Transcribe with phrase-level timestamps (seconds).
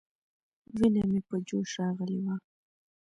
[0.75, 2.35] وينه مې په جوش راغلې وه.